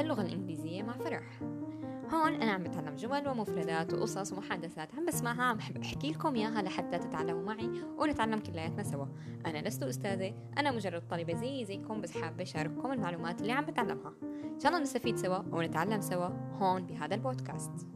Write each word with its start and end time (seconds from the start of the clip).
اللغة 0.00 0.22
الإنجليزية 0.22 0.82
مع 0.82 0.96
فرح. 0.96 1.40
هون 2.12 2.34
أنا 2.34 2.52
عم 2.52 2.62
بتعلم 2.62 2.94
جمل 2.94 3.28
ومفردات 3.28 3.94
وقصص 3.94 4.32
ومحادثات. 4.32 4.94
عم 4.94 5.06
بسمعها 5.06 5.42
عم 5.42 5.56
بحب 5.56 5.76
أحكي 5.76 6.10
لكم 6.10 6.34
إياها 6.34 6.62
لحتى 6.62 6.98
تتعلموا 6.98 7.42
معي 7.42 7.70
ونتعلم 7.98 8.38
كلياتنا 8.38 8.82
سوا. 8.82 9.06
أنا 9.46 9.68
لست 9.68 9.82
أستاذة 9.82 10.34
أنا 10.58 10.70
مجرد 10.70 11.08
طالبة 11.08 11.34
زي 11.34 11.64
زيكم 11.64 12.00
بس 12.00 12.18
حابة 12.18 12.42
أشارككم 12.42 12.92
المعلومات 12.92 13.40
اللي 13.40 13.52
عم 13.52 13.64
بتعلمها. 13.64 14.12
إن 14.22 14.60
شاء 14.60 14.72
الله 14.72 14.82
نستفيد 14.82 15.16
سوا 15.16 15.38
ونتعلم 15.52 16.00
سوا 16.00 16.28
هون 16.58 16.86
بهذا 16.86 17.14
البودكاست. 17.14 17.86